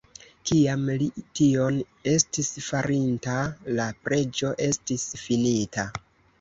Kiam 0.51 0.87
li 1.01 1.09
tion 1.39 1.77
estis 2.15 2.49
farinta, 2.69 3.37
la 3.83 3.87
preĝo 4.09 4.53
estis 4.73 5.09
finita. 5.29 5.91